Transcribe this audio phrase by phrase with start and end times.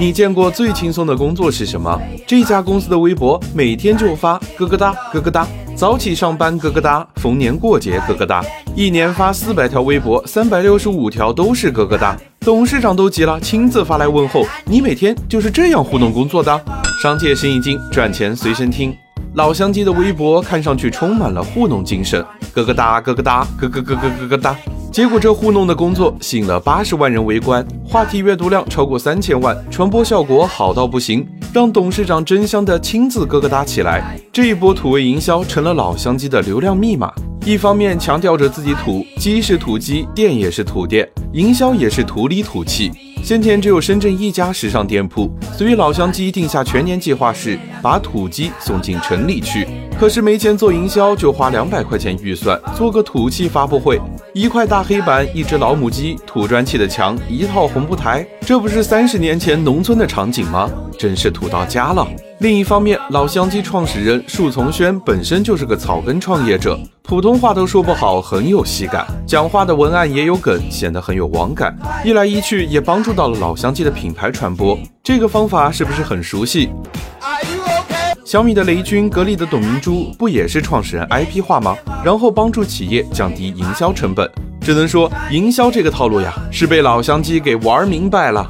[0.00, 2.00] 你见过最轻松的工作是什么？
[2.26, 8.42] 这家公司的微博每天就发咯咯哒咯咯哒，早起上班咯咯哒，逢年过节咯咯哒，
[8.74, 12.16] 一年发四百条微博，三百六十五条都是咯咯哒。
[12.40, 14.46] 董事长都急了，亲自发来问候。
[14.64, 16.58] 你每天就是这样糊弄工作的？
[17.02, 18.96] 商界生意经，赚钱随身听。
[19.34, 22.24] 老乡鸡的微博看上去充满了糊弄精神，
[22.54, 24.56] 咯咯哒咯咯哒，咯咯咯咯咯咯哒。
[24.92, 34.18] 结果这糊弄的工作吸引了八十万人围观，话题阅读量超过三千万，传播效果好到不行，让董事长真香的亲自咯咯哒起来。
[34.32, 37.12] 这一波土味营销成了老乡鸡的流量密码。
[37.46, 42.90] 一方面强调着自己土，鸡是土鸡，店也是土店，营销也是土里土气。
[43.22, 49.66] 先前只有深圳一家时尚店铺，所以老乡鸡定下全年计划是把土鸡送进城里去。
[49.98, 54.00] 可是没钱做营销，就花两百块钱预算做个土气发布会，
[54.32, 60.68] 一块大黑板，一只老母鸡，土砖砌的墙，一套红布台，这不是三十年前农村的场景吗？
[60.98, 62.06] 真是土到家了。
[62.40, 71.76] 另一方面，老乡鸡创始人树从轩本身就是个草根创业者，普通话都说不好，很有喜感，讲话的文案也有梗，显得很有网感。
[72.02, 74.78] 一来一去，也帮助到了老乡鸡的品牌传播。
[75.04, 76.70] 这个方法是不是很熟悉？
[78.24, 81.76] 小米的雷军、格力的董明珠不也是创始人 IP 化吗？
[82.02, 84.26] 然后帮助企业降低营销成本。
[84.62, 88.48] 只能说，营销这个套路呀，是被老乡鸡给玩明白了。